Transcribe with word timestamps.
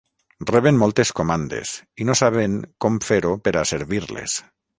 Reben 0.51 0.77
moltes 0.83 1.11
comandes 1.19 1.73
i 1.99 2.07
no 2.11 2.15
saben 2.23 2.57
com 2.87 2.99
fer-ho 3.11 3.37
per 3.45 3.55
a 3.55 3.65
servir-les. 3.75 4.41